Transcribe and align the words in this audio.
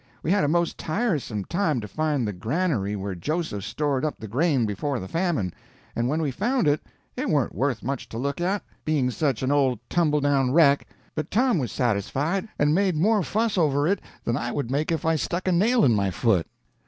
We 0.23 0.31
had 0.31 0.43
a 0.43 0.47
most 0.47 0.79
tiresome 0.79 1.45
time 1.45 1.79
to 1.79 1.87
find 1.87 2.27
the 2.27 2.33
granary 2.33 2.95
where 2.95 3.13
Joseph 3.13 3.63
stored 3.63 4.03
up 4.03 4.17
the 4.17 4.27
grain 4.27 4.65
before 4.65 4.99
the 4.99 5.07
famine, 5.07 5.53
and 5.95 6.09
when 6.09 6.23
we 6.23 6.31
found 6.31 6.67
it 6.67 6.81
it 7.15 7.29
warn't 7.29 7.53
worth 7.53 7.83
much 7.83 8.09
to 8.09 8.17
look 8.17 8.41
at, 8.41 8.63
being 8.83 9.11
such 9.11 9.43
an 9.43 9.51
old 9.51 9.77
tumble 9.91 10.19
down 10.19 10.49
wreck; 10.53 10.87
but 11.13 11.29
Tom 11.29 11.59
was 11.59 11.71
satisfied, 11.71 12.47
and 12.57 12.73
made 12.73 12.95
more 12.95 13.21
fuss 13.21 13.59
over 13.59 13.87
it 13.87 14.01
than 14.23 14.35
I 14.35 14.51
would 14.51 14.71
make 14.71 14.91
if 14.91 15.05
I 15.05 15.17
stuck 15.17 15.47
a 15.47 15.51
nail 15.51 15.85
in 15.85 15.93
my 15.93 16.09
foot. 16.09 16.47